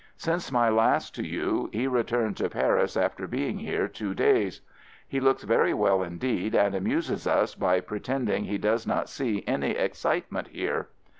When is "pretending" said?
7.81-8.45